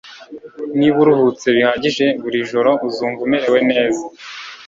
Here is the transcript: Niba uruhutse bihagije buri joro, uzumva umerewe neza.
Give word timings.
Niba 0.77 0.97
uruhutse 1.03 1.47
bihagije 1.55 2.05
buri 2.21 2.37
joro, 2.51 2.71
uzumva 2.87 3.19
umerewe 3.23 3.59
neza. 3.71 4.03